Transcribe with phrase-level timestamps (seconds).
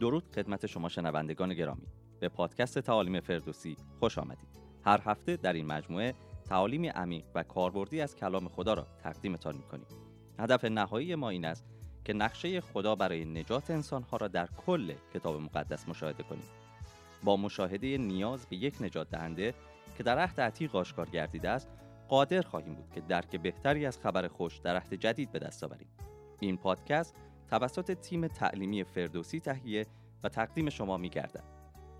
[0.00, 1.86] درود خدمت شما شنوندگان گرامی.
[2.20, 4.48] به پادکست تعالیم فردوسی خوش آمدید.
[4.84, 9.86] هر هفته در این مجموعه تعالیم عمیق و کاربردی از کلام خدا را تقدیمتان می‌کنیم.
[10.38, 11.64] هدف نهایی ما این است
[12.04, 16.44] که نقشه خدا برای نجات انسانها را در کل کتاب مقدس مشاهده کنیم.
[17.24, 19.54] با مشاهده نیاز به یک نجات دهنده
[19.96, 21.68] که در عهد عتیق آشکار گردیده است
[22.08, 25.88] قادر خواهیم بود که درک بهتری از خبر خوش در عهد جدید به دست آوریم.
[26.40, 27.14] این پادکست
[27.50, 29.86] توسط تیم تعلیمی فردوسی تهیه
[30.24, 31.44] و تقدیم شما می گردد.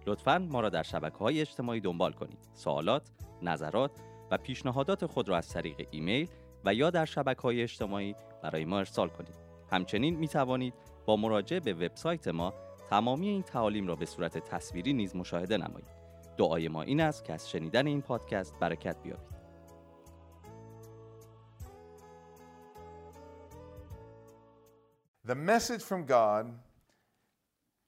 [0.07, 2.39] لطفا ما را در شبکه های اجتماعی دنبال کنید.
[2.55, 3.11] سوالات،
[3.43, 3.91] نظرات
[4.31, 6.29] و پیشنهادات خود را از طریق ایمیل
[6.65, 9.35] و یا در شبکه های اجتماعی برای ما ارسال کنید.
[9.71, 10.75] همچنین می توانید
[11.07, 12.55] با مراجعه به وبسایت ما
[12.91, 15.97] تمامی این تعالیم را به صورت تصویری نیز مشاهده نمایید.
[16.37, 19.36] دعای ما این است که از شنیدن این پادکست برکت بیابید.
[25.27, 26.57] The message from God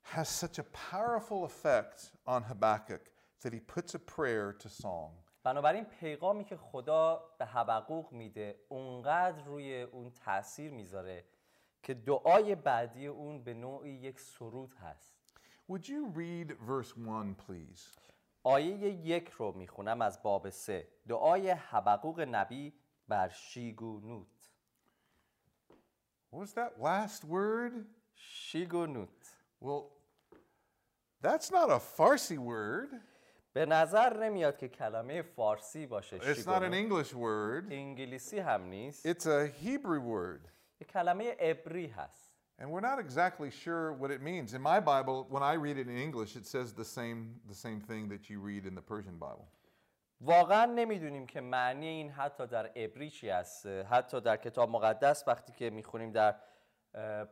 [0.01, 3.03] has such a powerful effect on Habakkuk
[3.43, 5.11] that he puts a prayer to song.
[5.43, 11.25] بنابراین پیغامی که خدا به حبقوق میده اونقدر روی اون تاثیر می‌ذاره
[11.83, 15.13] که دعای بعدی اون به نوعی یک سرود هست
[15.69, 17.99] Would you read verse 1, please?
[18.43, 22.73] آیه یک رو می‌خونم از باب سه دعای حبقوق نبی
[23.07, 24.38] بر شیگونوت
[26.30, 27.86] What was that last word?
[28.14, 29.08] شیگونوت
[29.60, 29.90] Well,
[31.22, 32.90] that's not a Farsi word.
[33.54, 37.72] به نظر نمیاد که کلمه فارسی باشه It's not an شیگونوت English word.
[37.72, 40.48] انگلیسی هم نیست It's a Hebrew word.
[40.80, 44.54] یه کلمه عبری هست And we're not exactly sure what it means.
[44.54, 47.80] In my Bible, when I read it in English, it says the same, the same
[47.80, 49.48] thing that you read in the Persian Bible.
[50.21, 55.53] واقعا نمی‌دونیم که معنی این حتی در عبری چی هست حتی در کتاب مقدس وقتی
[55.53, 56.35] که می‌خونیم در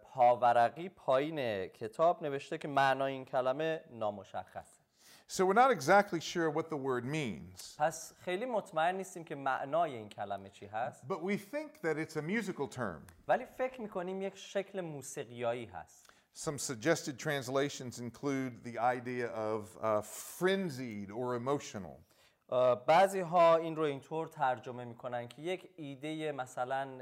[0.02, 4.88] پاورقی پایین کتاب نوشته که معنای این کلمه نامشخصه
[5.30, 7.76] So we're not exactly sure what the word means.
[7.78, 12.16] پس خیلی مطمئن نیستیم که معنای این کلمه چی هست But we think that it's
[12.16, 13.14] a musical term.
[13.28, 20.02] ولی فکر می‌کنیم یک شکل موسیقیایی هست Some suggested translations include the idea of uh,
[20.02, 22.07] frenzied or emotional.
[22.88, 27.00] بعضی ها این رو اینطور ترجمه می‌کنن که یک ایده مثلا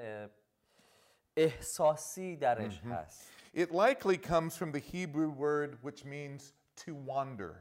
[1.38, 3.32] احساسی درش هست.
[3.56, 6.54] It likely comes from the Hebrew word which means
[6.86, 7.56] to wander.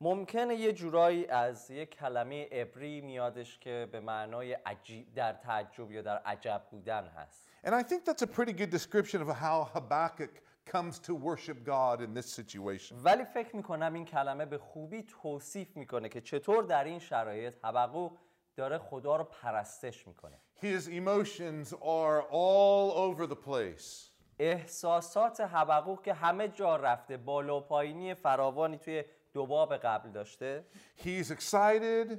[0.00, 6.02] ممکنه یه جورایی از یه کلمه عبری میادش که به معنای عجیب در تعجب یا
[6.02, 7.48] در عجب بودن هست.
[7.64, 12.00] And I think that's a pretty good description of how Habakkuk comes to worship God
[12.00, 12.96] in this situation.
[13.04, 18.18] ولی فکر می‌کنم این کلمه به خوبی توصیف می‌کنه که چطور در این شرایط حبقوق
[18.56, 24.12] داره خدا رو پرستش می‌کنه His emotions are all over the place.
[24.38, 30.64] احساسات حبقوق که همه جا رفته بالا و پایینی فراوانی توی دوباب قبل داشته
[30.98, 32.18] He's excited,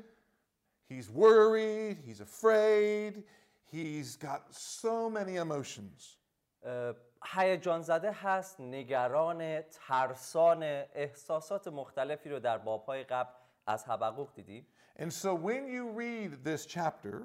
[0.90, 3.24] he's worried, he's afraid,
[3.72, 6.18] he's got so many emotions.
[7.23, 10.63] اه، هیجان زده هست نگران ترسان
[10.95, 13.31] احساسات مختلفی رو در بابهای قبل
[13.67, 14.67] از حبقوق دیدیم
[14.99, 17.23] And so when you read this chapter,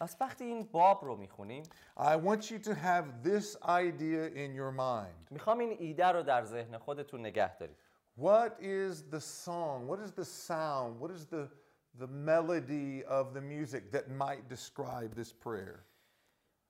[0.00, 1.62] پس وقتی این باب رو میخونیم
[1.98, 5.30] I want you to have this idea in your mind.
[5.30, 7.76] میخوام این ایده رو در ذهن خودتون نگه دارید
[8.16, 9.86] What is the song?
[9.86, 11.00] What is the sound?
[11.00, 11.48] What is the,
[11.98, 15.84] the melody of the music that might describe this prayer?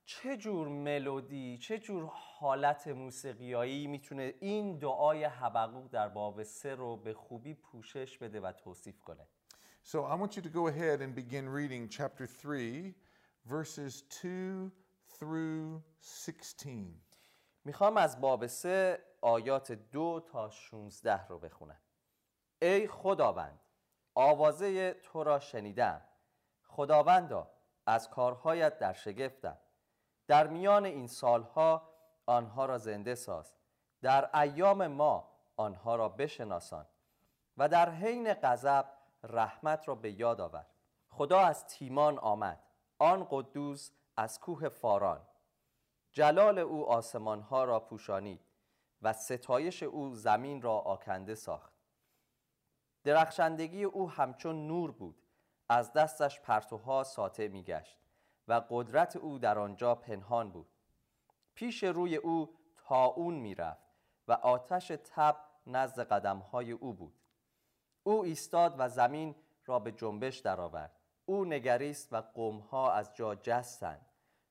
[0.05, 6.97] چه جور ملودی چه جور حالت موسیقیایی می‌تونه این دعای حبقوق در باب سه رو
[6.97, 9.27] به خوبی پوشش بده و توصیف کنه؟
[9.83, 12.95] So I want you to go ahead and begin reading chapter 3,
[13.45, 14.71] verses 2
[15.19, 17.01] through 16.
[17.63, 21.79] می‌خوام از باب سه آیات دو تا 16 رو بخونم.
[22.61, 23.59] ای خداوند
[24.16, 26.01] آوازه تو را شنیدم.
[26.63, 27.51] خداوندا
[27.85, 29.57] از کارهایت در شگفتم.
[30.27, 31.89] در میان این سالها
[32.25, 33.53] آنها را زنده ساز.
[34.01, 36.85] در ایام ما آنها را بشناسان
[37.57, 38.85] و در حین غضب
[39.23, 40.66] رحمت را به یاد آور.
[41.09, 42.59] خدا از تیمان آمد.
[42.99, 45.22] آن قدوس از کوه فاران.
[46.11, 48.41] جلال او آسمان ها را پوشانید
[49.01, 51.73] و ستایش او زمین را آکنده ساخت.
[53.03, 55.21] درخشندگی او همچون نور بود.
[55.69, 58.04] از دستش پرتوها ساطع میگشت.
[58.47, 60.67] و قدرت او در آنجا پنهان بود.
[61.55, 63.85] پیش روی او تاون می‌رفت
[64.27, 65.37] و آتش تب
[65.67, 67.19] نزد قدمهای او بود.
[68.03, 70.91] او ایستاد و زمین را به جنبش درآورد.
[71.25, 74.05] او نگریست و قومها از جا جستند.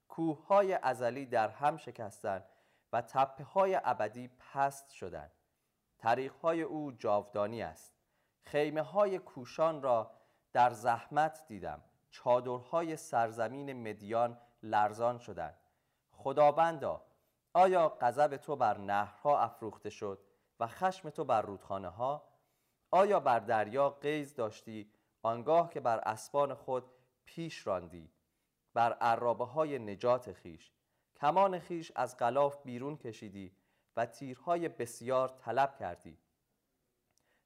[0.09, 2.45] کوههای ازلی در هم شکستند
[2.93, 5.33] و تپه های ابدی پست شدند.
[5.99, 7.93] طریقهای او جاودانی است.
[8.43, 10.11] خیمه های کوشان را
[10.53, 11.83] در زحمت دیدم.
[12.15, 15.59] چادرهای سرزمین مدیان لرزان شدند.
[16.13, 17.05] خداوندا
[17.55, 20.25] آیا غضب تو بر نهرها افروخته شد
[20.61, 22.29] و خشم تو بر رودخانه ها
[22.91, 26.85] آیا بر دریا قیز داشتی آنگاه که بر اسبان خود
[27.25, 28.11] پیش راندی
[28.75, 30.73] بر عرابه های نجات خیش؟
[31.17, 33.57] کمان خیش از غلاف بیرون کشیدی
[33.97, 36.19] و تیرهای بسیار طلب کردی.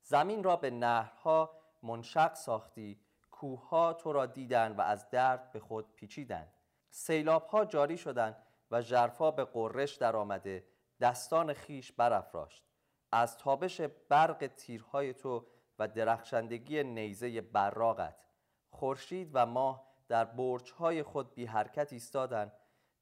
[0.03, 3.01] زمین را به نهرها منشق ساختی
[3.41, 6.53] کوهها تو را دیدند و از درد به خود پیچیدند
[6.91, 8.37] سیلابها جاری شدند
[8.71, 10.67] و ژرفا به قررش در آمده
[11.01, 12.65] دستان خیش برافراشت.
[13.13, 15.47] از تابش برق تیرهای تو
[15.79, 18.27] و درخشندگی نیزه براغت.
[18.71, 22.53] خورشید و ماه در برجهای خود بی حرکت ایستادند.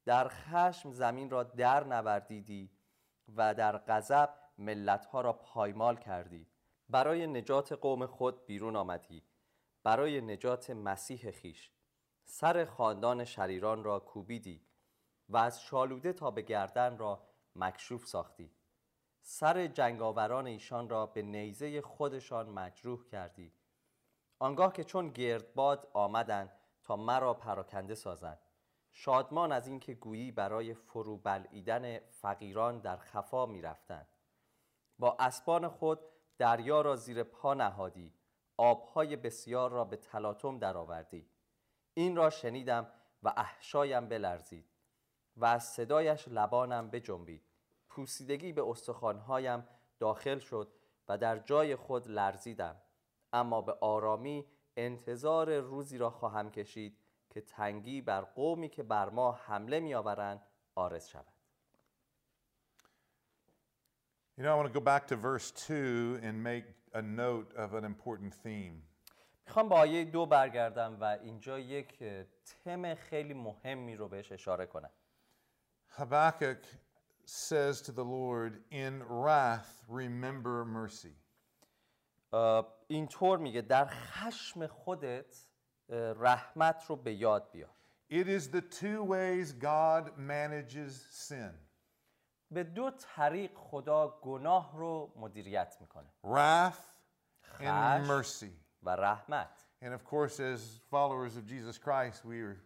[0.05, 2.71] در خشم زمین را در نوردیدی
[3.35, 6.47] و در غضب ملتها را پایمال کردی.
[6.89, 9.23] برای نجات قوم خود بیرون آمدی.
[9.87, 11.71] برای نجات مسیح خیش.
[12.23, 14.61] سر خاندان شریران را کوبیدی
[15.29, 18.51] و از شالوده تا به گردن را مکشوف ساختی.
[19.21, 23.53] سر جنگاوران ایشان را به نیزه خودشان مجروح کردی.
[24.39, 26.51] آنگاه که چون گردباد آمدند
[26.83, 28.39] تا مرا پراکنده سازند.
[28.91, 34.07] شادمان از اینکه گویی برای فرو بلعیدن فقیران در خفا می‌رفتند.
[34.99, 35.99] با اسبان خود
[36.37, 38.16] دریا را زیر پا نهادی.
[38.57, 41.29] آبهای بسیار را به تلاطم درآوردی.
[41.93, 42.87] این را شنیدم
[43.23, 44.65] و احشایم بلرزید
[45.37, 47.43] و از صدایش لبانم بجنبید.
[47.89, 49.67] پوسیدگی به استخوانهایم
[49.99, 50.73] داخل شد
[51.07, 52.75] و در جای خود لرزیدم.
[53.33, 54.45] اما به آرامی
[54.77, 56.97] انتظار روزی را خواهم کشید
[57.29, 60.41] که تنگی بر قومی که بر ما حمله میآورند
[60.75, 61.33] آرز شود.
[64.37, 66.65] You know, I want to go back to verse 2 and make
[66.96, 68.82] a note of an important theme.
[69.46, 72.24] میخوام به آیه دو برگردم و اینجا یک اه،
[72.64, 74.90] تم خیلی مهمی رو بهش اشاره کنم
[75.98, 76.64] Habakkuk
[77.26, 81.16] says to the Lord, In wrath, remember mercy.
[82.32, 85.46] اه، اینطور میگه در خشم خودت
[85.88, 87.70] اه، رحمت رو به یاد بیار
[88.12, 90.92] It is the two ways God manages
[91.28, 91.54] sin
[92.51, 96.97] به دو طریق خدا گناه رو مدیریت می‌کنه wrath
[97.59, 98.51] and mercy.
[98.83, 102.57] و رحمت And of course, as followers of Jesus Christ, we are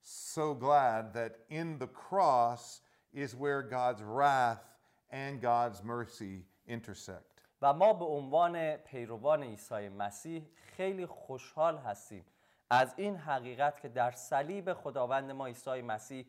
[0.00, 2.80] so glad that in the cross
[3.12, 4.64] is where God's wrath
[5.10, 7.34] and God's mercy intersect.
[7.62, 12.24] و ما به عنوان پیروان عیسی مسیح خیلی خوشحال هستیم
[12.70, 16.26] از این حقیقت که در صلیب خداوند ما عیسی مسیح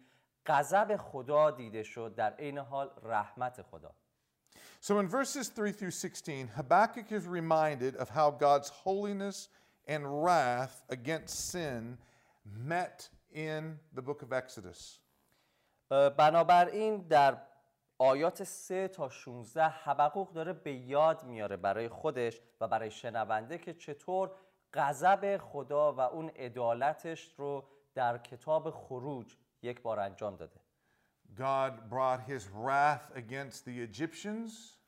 [0.47, 3.95] غضب خدا دیده شد در عین حال رحمت خدا
[4.81, 9.49] So in verses 3 through 16, Habakkuk is reminded of how God's holiness
[9.87, 11.97] and wrath against sin
[12.45, 14.99] met in the book of Exodus.
[16.17, 17.41] بنابراین در
[17.97, 23.73] آیات 3 تا 16 حبقوق داره به یاد میاره برای خودش و برای شنونده که
[23.73, 24.31] چطور
[24.73, 27.63] غضب خدا و اون عدالتش رو
[27.95, 30.60] در کتاب خروج یک بار انجام داده
[31.36, 34.80] God brought his wrath against the Egyptians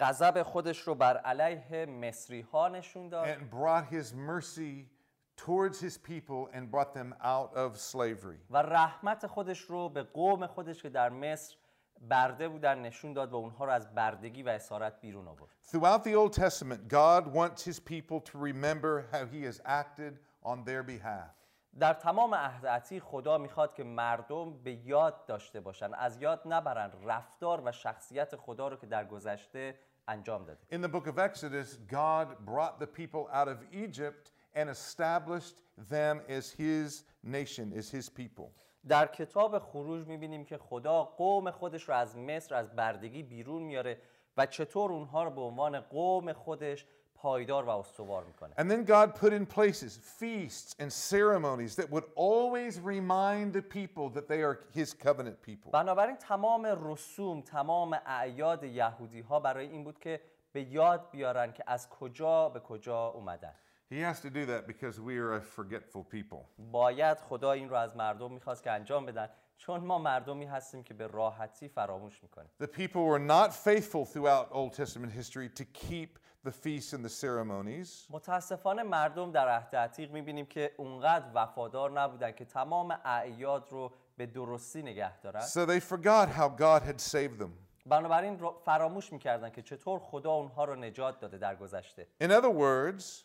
[0.00, 4.90] غضب خودش رو بر علیه مصری ها نشون داد and brought his mercy
[5.36, 8.40] towards his people and brought them out of slavery.
[8.50, 11.56] و رحمت خودش رو به قوم خودش که در مصر
[12.00, 16.14] برده بودن نشون داد و اونها رو از بردگی و اسارت بیرون آورد Throughout the
[16.14, 21.39] Old Testament, God wants his people to remember how he has acted on their behalf.
[21.79, 26.91] در تمام عهد عتیق خدا می‌خواد که مردم به یاد داشته باشن از یاد نبرن
[27.03, 31.77] رفتار و شخصیت خدا رو که در گذشته انجام داده In the book of Exodus,
[31.91, 35.57] God brought the people out of Egypt and established
[35.89, 38.51] them as his nation, as his people.
[38.87, 44.01] در کتاب خروج می‌بینیم که خدا قوم خودش رو از مصر از بردگی بیرون میاره
[44.37, 46.85] و چطور اونها رو به عنوان قوم خودش
[47.20, 52.04] پایدار و استوار میکنه And then God put in places feasts and ceremonies that would
[52.14, 55.70] always remind the people that they are his covenant people.
[55.72, 60.20] بنابراین تمام رسوم تمام اعیاد یهودی ها برای این بود که
[60.52, 63.52] به یاد بیارن که از کجا به کجا اومدن
[63.90, 66.38] He has to do that because we are a forgetful people.
[66.58, 70.94] باید خدا این رو از مردم میخواست که انجام بدن چون ما مردمی هستیم که
[70.94, 76.18] به راحتی فراموش میکنیم The people were not faithful throughout Old Testament history to keep
[76.43, 78.07] the feasts and the ceremonies.
[78.09, 84.25] متاسفانه مردم در عهد عتیق می‌بینیم که اونقدر وفادار نبودن که تمام اعیاد رو به
[84.25, 87.51] درستی نگه دارن So they forgot how God had saved them.
[87.85, 93.23] بنابراین فراموش می‌کردن که چطور خدا اونها رو نجات داده در گذشته In other words,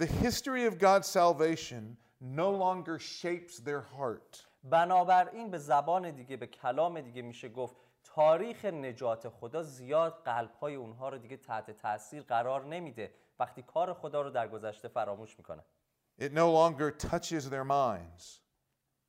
[0.00, 4.44] the history of God's salvation no longer shapes their heart.
[4.64, 7.76] بنابراین به زبان دیگه به کلام دیگه میشه گفت
[8.14, 14.22] تاریخ نجات خدا زیاد قلبهای اونها رو دیگه تحت تاثیر قرار نمیده وقتی کار خدا
[14.22, 15.62] رو در گذشته فراموش می‌کنن
[16.20, 18.40] It no longer touches their minds.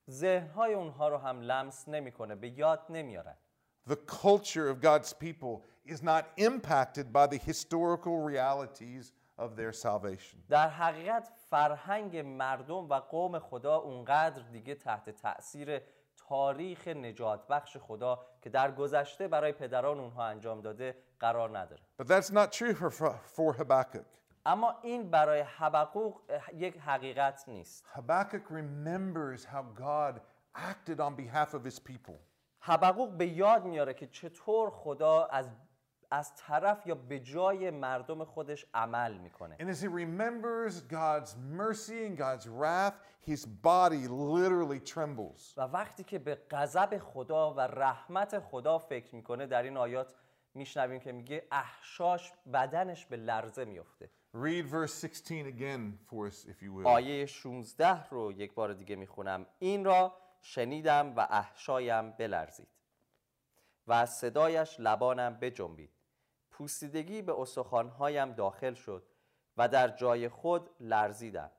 [0.10, 3.36] ذهنهای اونها رو هم لمس نمی‌کنه به یاد نمیارن
[3.89, 10.38] The culture of God's people is not impacted by the historical realities of their salvation.
[10.50, 15.82] در حقیقت فرهنگ مردم و قوم خدا اونقدر دیگه تحت تأثیر
[16.29, 22.05] تاریخ نجات بخش خدا که در گذشته برای پدران اونها انجام داده قرار نداره But
[22.07, 22.91] that's not true for,
[23.36, 24.05] for Habakkuk.
[24.45, 26.21] اما این برای حبقوق
[26.53, 30.21] یک حقیقت نیست Habakkuk remembers how God
[30.55, 32.15] acted on behalf of his people.
[32.59, 35.50] حبقوق به یاد میاره که چطور خدا از
[36.11, 42.05] از طرف یا به جای مردم خودش عمل می‌کنه And as he remembers God's mercy
[42.07, 42.93] and God's wrath,
[43.29, 45.57] his body literally trembles.
[45.57, 50.13] و وقتی که به غضب خدا و رحمت خدا فکر می‌کنه در این آیات
[50.53, 56.61] میشنویم که میگه احشاش بدنش به لرزه میفته Read verse 16 again for us, if
[56.61, 56.85] you will.
[56.85, 62.67] آیه 16 رو یک بار دیگه می‌خونم این را شنیدم و احشایم بلرزید
[63.87, 65.99] و از صدایش لبانم بجنبید
[66.59, 69.03] پوسیدگی به استخوانهایم داخل شد
[69.57, 71.51] و در جای خود لرزیدم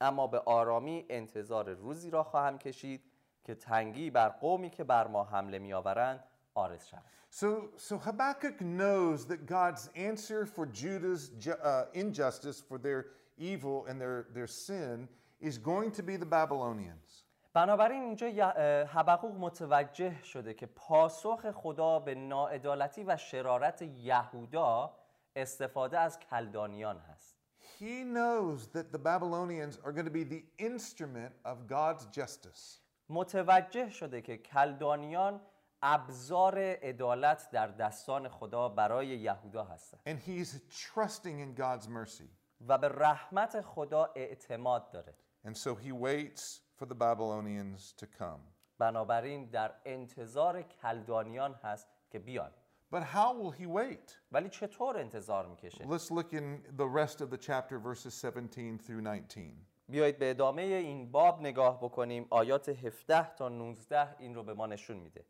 [0.00, 3.04] اما به آرامی انتظار روزی را خواهم کشید
[3.44, 6.24] که تنگی بر قومی که بر ما حمله میآورند
[6.54, 12.78] آرز شود So, so Habakkuk knows that God's answer for Judah's ju- uh, injustice, for
[12.78, 15.08] their evil and their, their sin,
[15.40, 17.23] is going to be the Babylonians.
[17.54, 18.50] بنابراین اینجا
[18.84, 24.96] حبقوق متوجه شده که پاسخ خدا به ناعدالتی و شرارت یهودا
[25.36, 27.34] استفاده از کلدانیان هست
[27.80, 32.80] He knows that the Babylonians are going to be the instrument of God's justice.
[33.08, 35.40] متوجه شده که کلدانیان
[35.82, 42.28] ابزار عدالت در دستان خدا برای یهودا هستند And he's trusting in God's mercy.
[42.68, 45.14] و به رحمت خدا اعتماد داره
[45.46, 48.40] And so he waits for the Babylonians to come.
[48.78, 52.52] بنابراین در انتظار کلدانیان هست که بیان
[52.92, 54.18] But how will he wait?
[54.32, 59.00] ولی چطور انتظار می‌کشه Let's look in the rest of the chapter, verses 17 through
[59.00, 59.52] 19.
[59.88, 64.66] بیایید به ادامه این باب نگاه بکنیم آیات 17 تا 19 این رو به ما
[64.66, 65.26] نشون میده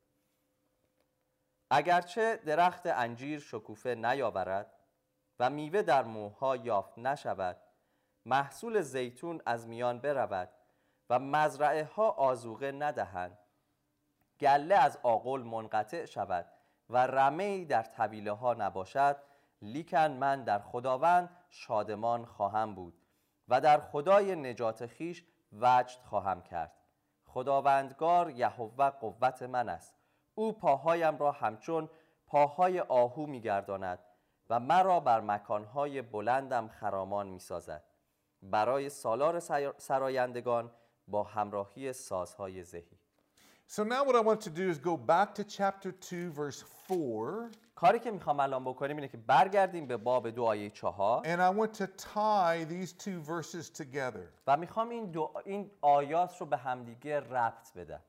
[1.70, 4.74] اگرچه درخت انجیر شکوفه نیاورد
[5.38, 7.56] و میوه در موها یافت نشود
[8.24, 10.48] محصول زیتون از میان برود
[11.10, 13.38] و مزرعه ها آزوقه ندهند.
[14.40, 16.46] گله از آغل منقطع شود
[16.90, 19.16] و رمه در طویله ها نباشد
[19.62, 23.00] لیکن من در خداوند شادمان خواهم بود
[23.48, 26.72] و در خدای نجات خیش وجد خواهم کرد.
[27.26, 29.94] خداوندگار یهوه قوت من است.
[30.34, 31.90] او پاهایم را همچون
[32.26, 33.98] پاهای آهو میگرداند
[34.50, 37.84] و مرا بر مکانهای بلندم خرامان می‌سازد.
[38.42, 39.40] برای سالار
[39.78, 40.70] سرایندگان
[41.08, 42.98] با همراهی سازهای زهی
[43.66, 47.50] So now what I want to do is go back to chapter 2, verse 4,
[47.74, 51.22] کاری که می‌خوام الان بکنیم اینه که برگردیم به باب دو آیه چهار.
[51.24, 54.28] And I want to tie these two verses together.
[54.46, 58.00] و می‌خوام این, دو این آیات رو به همدیگه ربط بدم.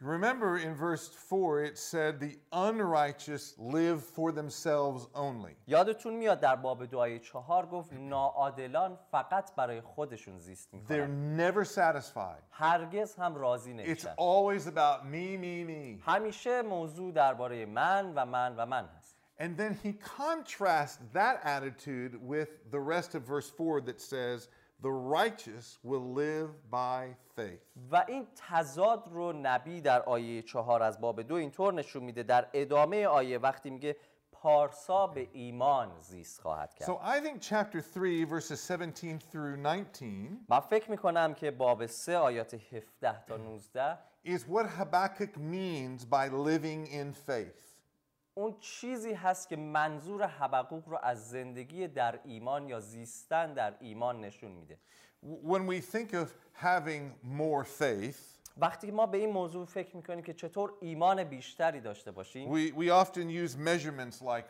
[0.00, 5.56] remember in verse 4, it said, The unrighteous live for themselves only.
[5.66, 11.36] یادتون میاد در باب دو آیه چهار گفت ناعادلان فقط برای خودشون زیست They're میکنن
[11.52, 12.42] never satisfied.
[12.50, 16.02] هرگز هم راضی It's نمیشن always about me, me, me.
[16.10, 22.12] همیشه موضوع درباره من و من و من هست And then he contrasts that attitude
[22.22, 24.48] with the rest of verse 4 that says,
[24.81, 27.61] The righteous will live by faith.
[27.91, 32.47] و این تضاد رو نبی در آیه چهار از باب دو اینطور نشون میده در
[32.53, 33.95] ادامه آیه وقتی میگه
[34.31, 40.05] پارسا به ایمان زیست خواهد کرد So I think chapter 3, verses 17 through 19,
[40.49, 46.27] من فکر می‌کنم که باب سه آیات 17 تا 19 is what Habakkuk means by
[46.27, 47.66] living in faith.
[48.37, 54.21] اون چیزی هست که منظور حبقوق رو از زندگی در ایمان یا زیستن در ایمان
[54.21, 54.77] نشون میده.
[55.23, 60.33] When we think of having more faith, وقتی ما به این موضوع فکر می‌کنیم که
[60.33, 64.45] چطور ایمان بیشتری داشته باشیم we, we often use measurements like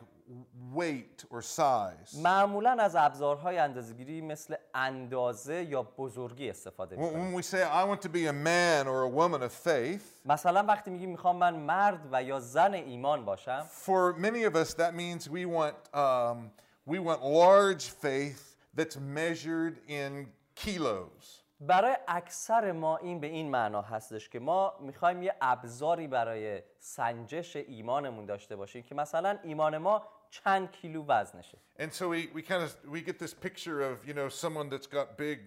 [0.76, 2.18] weight or size.
[2.24, 8.02] معمولا از ابزارهای اندازه‌گیری مثل اندازه یا بزرگی استفاده می‌کنیم when we say, I want
[8.02, 12.10] to be a man or a woman of faith, مثلا وقتی میگیم می‌خوام من مرد
[12.12, 16.52] و یا زن ایمان باشم for many of us, that means we want, um,
[16.86, 21.47] we want large faith that's measured in kilos.
[21.60, 27.56] برای اکثر ما این به این معنا هستش که ما می‌خوایم یه ابزاری برای سنجش
[27.56, 32.64] ایمانمون داشته باشیم که مثلا ایمان ما چند کیلو وزنشه And so we, we kind
[32.64, 35.40] of we get this picture of you know someone that's got big,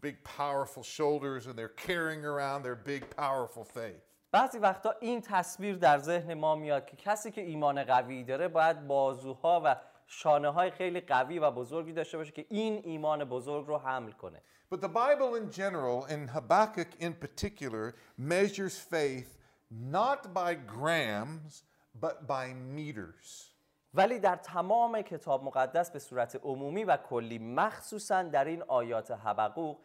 [0.00, 4.02] big powerful shoulders and they're carrying around their big powerful faith.
[4.32, 8.86] بعضی وقتا این تصویر در ذهن ما میاد که کسی که ایمان قوی داره باید
[8.86, 13.78] بازوها و شانه های خیلی قوی و بزرگی داشته باشه که این ایمان بزرگ رو
[13.78, 19.38] حمل کنه But the Bible in general, and Habakkuk in particular, measures faith
[19.70, 21.62] not by grams,
[22.00, 23.52] but by meters.
[23.94, 29.78] ولی در تمام کتاب مقدس به صورت عمومی و کلی مخصوصا در این آیات حبقوق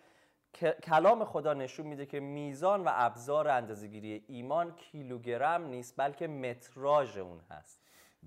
[0.53, 7.17] که کلام خدا نشون میده که میزان و ابزار اندازه‌گیری ایمان کیلوگرم نیست بلکه متراژ
[7.17, 7.81] اون هست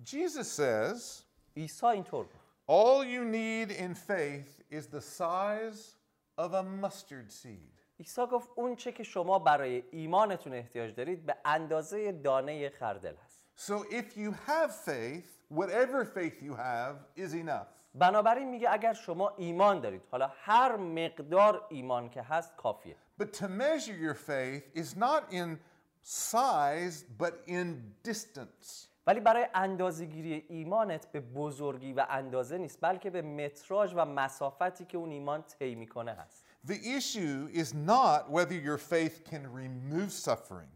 [0.04, 1.22] Jesus says,
[1.56, 6.03] عیسی اینطور گفت All you need in faith is the size
[6.38, 7.74] of a mustard seed.
[8.00, 13.44] عیسی گفت اون چه که شما برای ایمانتون احتیاج دارید به اندازه دانه خردل هست
[13.56, 17.68] So if you have faith, whatever faith you have is enough.
[17.94, 23.48] بنابراین میگه اگر شما ایمان دارید حالا هر مقدار ایمان که هست کافیه But to
[23.48, 25.58] measure your faith is not in
[26.02, 28.88] size, but in distance.
[29.06, 34.98] ولی برای اندازه‌گیری ایمانت به بزرگی و اندازه نیست بلکه به متراژ و مسافتی که
[34.98, 40.74] اون ایمان طی می‌کنه هست The issue is not whether your faith can remove suffering.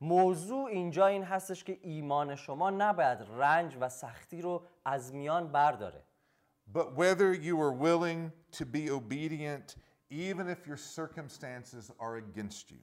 [0.00, 6.04] موضوع اینجا این هستش که ایمان شما نباید رنج و سختی رو از میان برداره
[6.74, 9.76] but whether you are willing to be obedient
[10.10, 12.82] even if your circumstances are against you.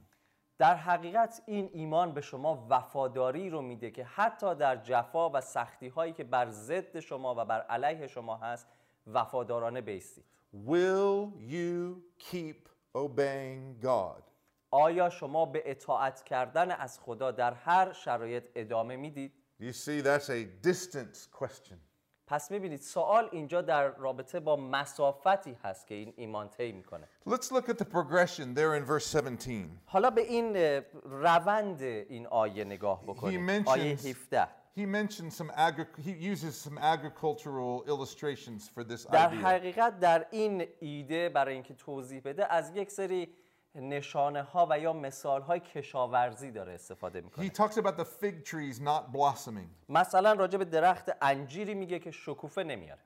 [0.64, 5.88] در حقیقت این ایمان به شما وفاداری رو میده که حتی در جفا و سختی
[5.88, 8.68] هایی که بر ضد شما و بر علیه شما هست
[9.08, 10.24] وفادارانه بیستید
[10.68, 14.24] Will you keep obeying God?
[14.72, 20.30] آیا شما به اطاعت کردن از خدا در هر شرایط ادامه می‌دید؟ You see, that's
[20.30, 21.93] a distance question.
[22.34, 27.52] پس می‌بینید سوال اینجا در رابطه با مسافتی هست که این ایمان طی می‌کنه Let's
[27.52, 29.66] look at the progression there in verse 17.
[29.86, 30.56] حالا به این
[31.04, 37.84] روند این آیه نگاه بکنید آیه 17 He mentions some agri- he uses some agricultural
[37.88, 39.46] illustrations for this در idea.
[39.46, 43.34] حقیقت در این ایده برای اینکه توضیح بده از یک سری
[43.76, 48.46] نشانه ها و یا مثال های کشاورزی داره استفاده He می‌کنه talks about the fig
[48.46, 49.90] trees not blossoming.
[49.90, 53.02] مثلا راجع به درخت انجیری میگه که شکوفه نمیاره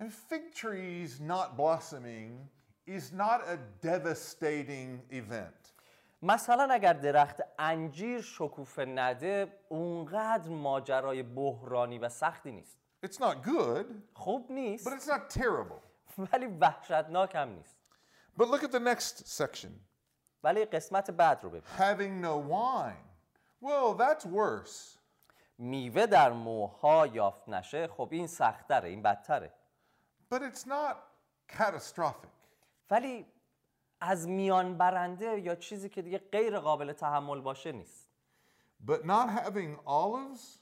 [0.00, 2.48] And fig trees not blossoming
[2.86, 5.72] is not a devastating event.
[6.22, 13.86] مثلا اگر درخت انجیر شکوفه نده اونقدر ماجرای بحرانی و سختی نیست It's not good,
[14.14, 15.82] خوب نیست but it's not terrible.
[16.32, 17.77] ولی وحشتناک هم نیست
[18.38, 19.70] But look at the next section.
[20.42, 23.04] ولی قسمت بعد رو ببین Having no wine.
[23.60, 24.98] Well, that's worse.
[25.58, 29.54] میوه در موها یافت نشه خب این سختره این بدتره
[30.34, 30.96] But it's not
[31.56, 32.28] catastrophic.
[32.90, 33.26] ولی
[34.00, 38.08] از میان برنده یا چیزی که دیگه غیر قابل تحمل باشه نیست
[38.86, 40.58] But not having olives,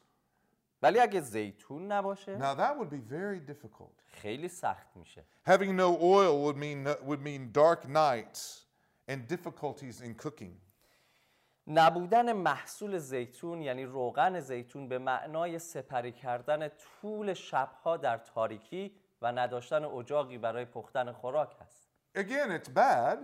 [0.82, 4.02] ولی اگه زیتون نباشه now that would be very difficult.
[4.06, 8.64] خیلی سخت میشه Having no oil would mean would mean dark nights
[9.10, 10.52] and difficulties in cooking.
[11.66, 19.32] نبودن محصول زیتون یعنی روغن زیتون به معنای سپری کردن طول شبها در تاریکی و
[19.32, 21.86] نداشتن اجاقی برای پختن خوراک هست
[22.16, 23.18] Again, it's bad.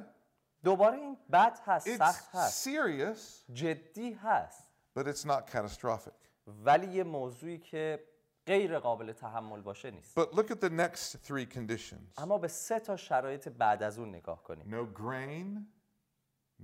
[0.65, 4.67] دوباره این بد هست سخت It's هست serious, جدی هست
[4.99, 6.22] but it's not catastrophic.
[6.47, 8.05] ولی یه موضوعی که
[8.47, 12.19] غیر قابل تحمل باشه نیست But look at the next three conditions.
[12.19, 15.61] اما به سه تا شرایط بعد از اون نگاه کنیم No grain,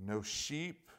[0.09, 0.91] no sheep,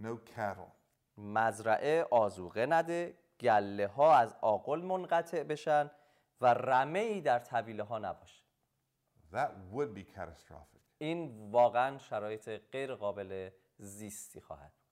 [0.00, 0.72] no cattle.
[1.16, 5.90] مزرعه آزوقه نده گله ها از آقل منقطع بشن
[6.40, 8.42] و رمه ای در طویله ها نباشه
[9.32, 10.80] That would be catastrophic.
[10.98, 14.82] این واقعا شرایط غیر قابل زیستی خواهد بود.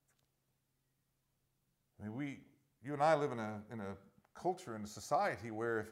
[1.99, 2.50] I mean, we,
[2.82, 3.96] you and I live in a, in a
[4.34, 5.88] culture and a society where if,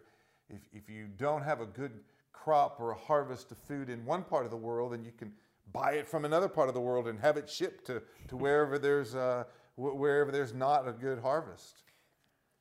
[0.48, 2.00] if, if you don't have a good
[2.32, 5.32] crop or a harvest of food in one part of the world, then you can
[5.72, 8.78] buy it from another part of the world and have it shipped to, to wherever
[8.78, 9.44] there's uh,
[9.76, 11.80] wh- wherever there's not a good harvest.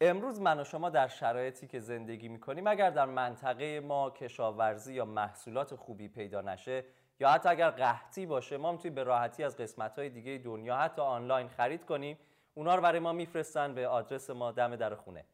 [0.02, 5.06] امروز من و شما در شرایطی که زندگی میکنیم اگر در منطقه ما کشاورزی یا
[5.06, 6.86] محصولات خوبی پیدا نشه
[7.20, 11.02] یا حتی اگر قحطی باشه ما میتونیم به راحتی از قسمت های دیگه دنیا حتی
[11.02, 12.18] آنلاین خرید کنیم
[12.59, 15.25] اونا رو برای ما میفرستن به آدرس ما دم در خونه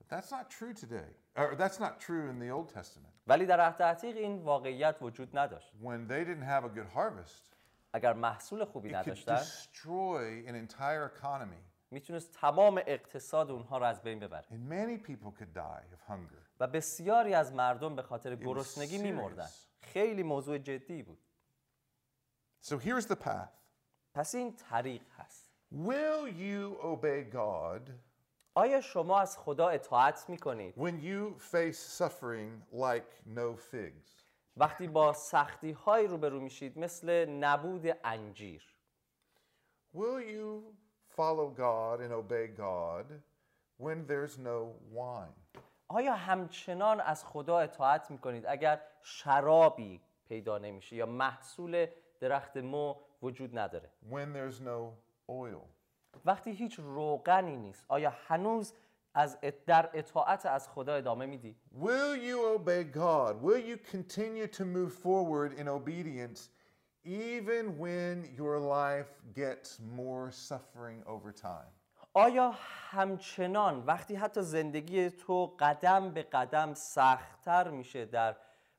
[0.00, 1.10] But that's not true today.
[1.36, 3.14] Or that's not true in the Old Testament.
[3.26, 7.54] ولی در عهد عتیق این واقعیت وجود نداشت When they didn't have a good harvest,
[7.92, 11.64] اگر محصول خوبی it could نداشتن destroy an entire economy.
[11.90, 16.42] می‌تونست تمام اقتصاد اونها رو از بین ببره And many people could die of hunger.
[16.60, 18.98] و بسیاری از مردم به خاطر گرسنگی.
[18.98, 19.48] میمردن
[19.82, 21.18] خیلی موضوع جدی بود
[22.64, 23.48] So here's the path.
[24.14, 25.43] پس این طریق هست
[25.74, 27.90] Will you obey God
[28.54, 34.22] آیا شما از خدا اطاعت می‌کنید when you face suffering like no figs?
[34.56, 38.74] وقتی با سختی های روبرو میشید مثل نبود انجیر
[39.94, 40.62] Will you
[41.16, 43.06] follow God and obey God
[43.78, 45.60] when there's no wine?
[45.88, 51.86] آیا همچنان از خدا اطاعت می‌کنید اگر شرابی پیدا نمیشه یا محصول
[52.20, 55.68] درخت مو وجود نداره When there's no oil?
[56.24, 58.74] وقتی هیچ روغنی نیست آیا هنوز
[59.14, 63.42] از در اطاعت از خدا ادامه میدی Will you obey God?
[63.42, 66.48] Will you continue to move forward in obedience
[67.04, 71.72] even when your life gets more suffering over time?
[72.16, 72.54] آیا
[72.90, 78.36] همچنان وقتی حتی زندگی تو قدم به قدم سختتر میشه در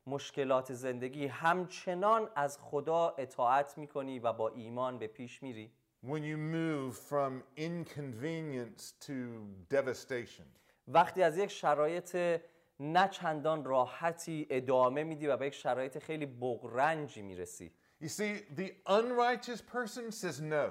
[0.07, 5.71] مشکلات زندگی همچنان از خدا اطاعت می‌کنی و با ایمان به پیش میری
[6.04, 10.46] When you move from inconvenience to devastation?
[10.88, 12.40] وقتی از یک شرایط
[12.80, 18.74] نه چندان راحتی ادامه میدی و به یک شرایط خیلی بغرنجی میرسی You see, the
[18.86, 20.70] unrighteous person says no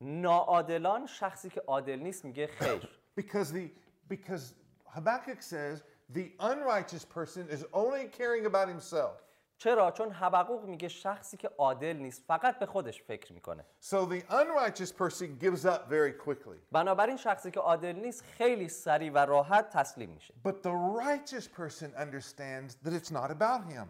[0.00, 2.88] ناعادلان شخصی که عادل نیست میگه خیر
[3.20, 3.70] because the
[4.08, 4.54] because
[4.86, 5.82] Habakkuk says
[6.12, 9.22] the unrighteous person is only caring about himself.
[9.63, 14.21] چرا چون حبقوق میگه شخصی که عادل نیست فقط به خودش فکر می‌کنه So the
[14.29, 16.57] unrighteous person gives up very quickly.
[16.71, 21.93] بنابراین شخصی که عادل نیست خیلی سریع و راحت تسلیم میشه But the righteous person
[21.97, 23.87] understands that it's not about him.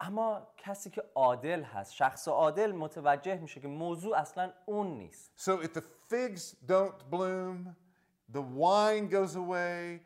[0.00, 5.62] اما کسی که عادل هست شخص عادل متوجه میشه که موضوع اصلا اون نیست So
[5.62, 7.74] if the figs don't bloom,
[8.32, 10.00] the wine goes away,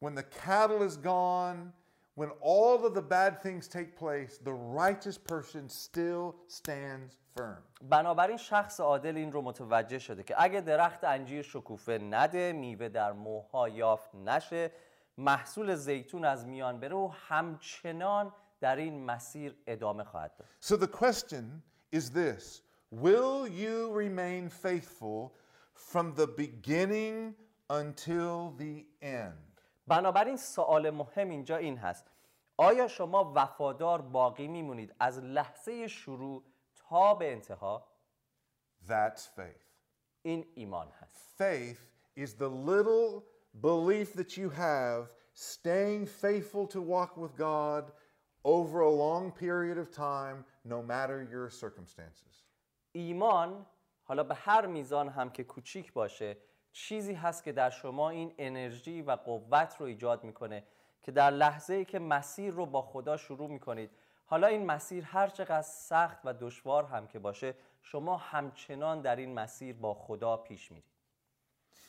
[0.00, 1.72] when the cattle is gone,
[2.15, 7.63] when all of the bad things take place, the righteous person still stands firm.
[7.89, 13.11] بنابراین شخص عادل این رو متوجه شده که اگه درخت انجیر شکوفه نده میوه در
[13.11, 14.71] موها یافت نشه
[15.17, 20.87] محصول زیتون از میان بره و همچنان در این مسیر ادامه خواهد داد So the
[20.87, 21.61] question
[21.91, 22.61] is this
[22.91, 25.33] Will you remain faithful
[25.73, 27.35] from the beginning
[27.69, 29.50] until the end?
[29.86, 32.10] بنابراین سوال مهم اینجا این هست
[32.56, 37.88] آیا شما وفادار باقی میمونید از لحظه شروع تا به انتها
[38.88, 39.66] That's faith.
[40.22, 41.80] این ایمان هست Faith
[42.16, 43.22] is the little
[43.60, 47.92] belief that you have staying faithful to walk with God
[48.44, 52.44] over a long period of time, no matter your circumstances.
[52.92, 53.66] ایمان
[54.04, 56.36] حالا به هر میزان هم که کوچیک باشه
[56.72, 60.64] چیزی هست که در شما این انرژی و قوت رو ایجاد می‌کنه
[61.02, 63.90] که در لحظه ای که مسیر رو با خدا شروع می‌کنید.
[64.26, 69.34] حالا این مسیر هر چقدر سخت و دشوار هم که باشه شما همچنان در این
[69.34, 70.84] مسیر با خدا پیش میرید.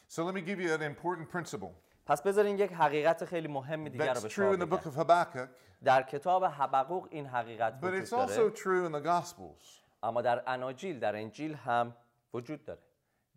[0.10, 1.74] So let me give you an important principle.
[2.06, 4.96] پس بذارین یک حقیقت خیلی مهم دیگر رو به شما in the book بگم of
[4.96, 5.50] Habakkuk,
[5.84, 9.84] در کتاب حبقوق این حقیقت but وجود it's also داره true in the Gospels.
[10.04, 11.96] اما در اناجیل در انجیل هم
[12.34, 12.80] وجود داره.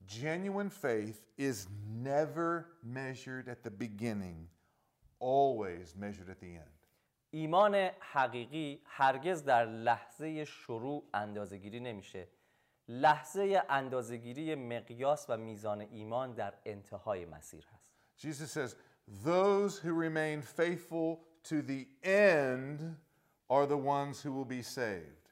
[0.08, 4.48] Genuine faith is never measured at the beginning,
[5.20, 6.82] always measured at the end.
[7.34, 12.28] ایمان حقیقی هرگز در لحظه شروع اندازهگیری نمیشه
[12.88, 18.76] لحظه اندازهگیری مقیاس و میزان ایمان در انتهای مسیر هست Jesus says,
[19.24, 22.98] Those who remain faithful to the end
[23.50, 25.25] are the ones who will be saved.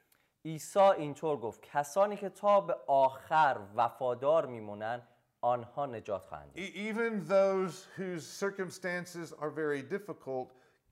[0.45, 5.03] عیسی اینطور گفت کسانی که تا به آخر وفادار میمونن
[5.41, 10.49] آنها نجات خواهند E- even those whose circumstances are very difficult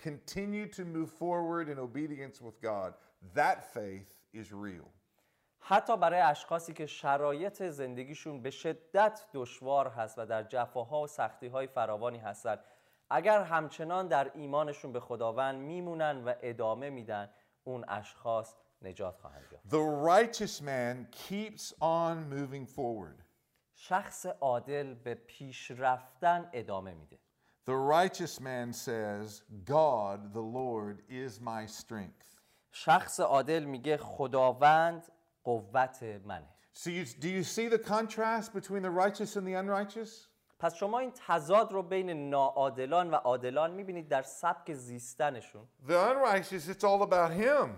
[0.09, 2.95] continue to move forward in obedience with God.
[3.35, 4.89] That faith is real.
[5.65, 11.67] حتی برای اشخاصی که شرایط زندگیشون به شدت دشوار هست و در جفاها و سختیهای
[11.67, 12.59] فراوانی هستند
[13.11, 17.31] اگر همچنان در ایمانشون به خداوند میمونن و ادامه میدن
[17.65, 23.24] اون اشخاص نجات خواهند یافت The righteous man keeps on moving forward.
[23.76, 27.20] شخص عادل به پیش رفتن ادامه میده
[27.70, 32.38] The righteous man says, God, the Lord, is my strength.
[32.72, 35.12] شخص عادل میگه خداوند
[35.44, 40.28] قوت منه So, you, do you see the contrast between the righteous and the unrighteous?
[40.60, 46.68] پس شما این تضاد رو بین ناعادلان و عادلان میبینید در سبک زیستنشون The unrighteous,
[46.68, 47.70] it's all about him.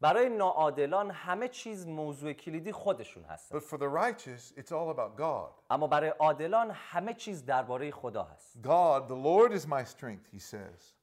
[0.00, 5.16] برای ناعادلان همه چیز موضوع کلیدی خودشون هست But for the righteous, it's all about
[5.20, 5.62] God.
[5.70, 10.40] اما برای عادلان همه چیز درباره خدا هست God, the Lord is my strength, he
[10.40, 10.94] says.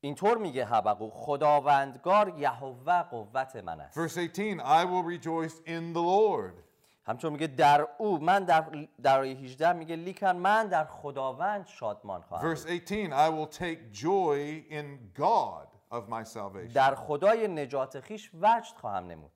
[0.00, 6.02] اینطور میگه حبقوق خداوندگار یهوه قوت من است Verse 18, I will rejoice in the
[6.02, 6.62] Lord.
[7.06, 12.22] همچون میگه در او من در در آیه 18 میگه لیکن من در خداوند شادمان
[12.22, 14.86] خواهم Verse 18, I will take joy in
[15.18, 16.72] God of my salvation.
[16.74, 19.32] در خدای نجات خیش وجد خواهم نمود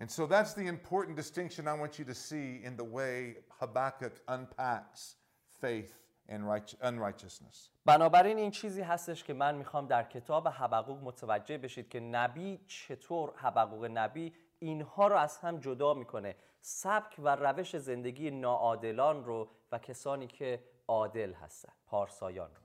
[0.00, 4.14] And so that's the important distinction I want you to see in the way Habakkuk
[4.28, 5.16] unpacks
[5.60, 5.92] faith
[6.28, 7.70] and right- unrighteousness.
[7.84, 13.32] بنابراین این چیزی هستش که من می‌خوام در کتاب حبقوق متوجه بشید که نبی چطور
[13.36, 19.78] حبقوق نبی اینها رو از هم جدا می‌کنه سبک و روش زندگی ناعادلان رو و
[19.78, 22.63] کسانی که عادل هستن پارسایان رو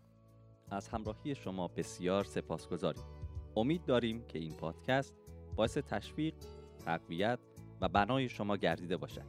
[0.71, 3.03] از همراهی شما بسیار سپاسگزاریم.
[3.55, 5.13] امید داریم که این پادکست
[5.55, 6.33] باعث تشویق
[6.85, 7.39] تقویت
[7.81, 9.25] و بنای شما گردیده باشد.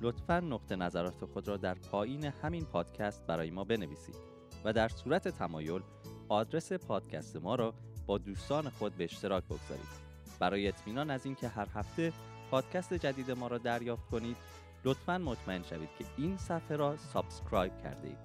[0.00, 4.16] لطفا نقطه نظرات خود را در پایین همین پادکست برای ما بنویسید
[4.64, 5.80] و در صورت تمایل
[6.28, 7.74] آدرس پادکست ما را
[8.06, 10.04] با دوستان خود به اشتراک بگذارید.
[10.38, 12.12] برای اطمینان از اینکه هر هفته
[12.50, 14.36] پادکست جدید ما را دریافت کنید
[14.84, 18.23] لطفا مطمئن شوید که این صفحه را subscribe کرده اید.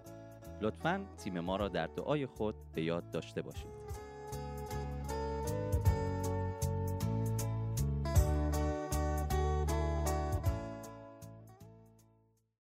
[0.62, 3.79] لطفا تیم ما را در دعای خود به یاد داشته باشید.